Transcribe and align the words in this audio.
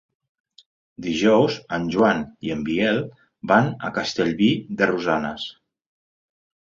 Dijous 1.07 1.57
en 1.77 1.85
Joan 1.97 2.23
i 2.49 2.53
en 2.55 2.65
Biel 2.69 3.03
van 3.55 3.69
a 3.91 3.95
Castellví 3.99 4.51
de 4.81 4.89
Rosanes. 4.93 5.47